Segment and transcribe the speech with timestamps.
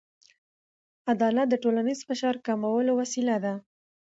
[1.11, 3.53] عدالت د ټولنیز فشار کمولو وسیله ده.